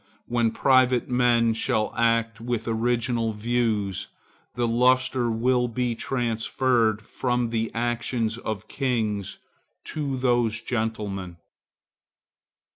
When 0.25 0.49
private 0.49 1.09
men 1.11 1.53
shall 1.53 1.93
act 1.95 2.41
with 2.41 2.67
original 2.67 3.33
views, 3.33 4.07
the 4.55 4.67
lustre 4.67 5.29
will 5.29 5.67
be 5.67 5.93
transferred 5.93 7.03
from 7.03 7.51
the 7.51 7.69
actions 7.75 8.39
of 8.39 8.67
kings 8.67 9.37
to 9.83 10.17
those 10.17 10.59
of 10.59 10.65
gentlemen. 10.65 11.37